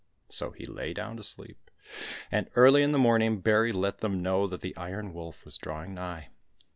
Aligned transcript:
So 0.29 0.49
he 0.49 0.65
lay 0.65 0.93
down 0.95 1.15
to 1.17 1.23
sleep, 1.23 1.69
and 2.31 2.49
early 2.55 2.81
in 2.81 2.91
the 2.91 2.97
morning 2.97 3.39
Bary 3.39 3.71
let 3.71 3.99
them 3.99 4.23
know 4.23 4.47
that 4.47 4.61
the 4.61 4.75
Iron 4.75 5.13
Wolf 5.13 5.45
was 5.45 5.59
drawing 5.59 5.93
nigh. 5.93 6.29